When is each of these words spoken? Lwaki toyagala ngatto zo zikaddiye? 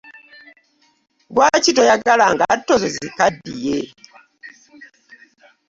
Lwaki 1.33 1.69
toyagala 1.77 2.25
ngatto 2.35 2.73
zo 2.81 2.87
zikaddiye? 2.95 3.77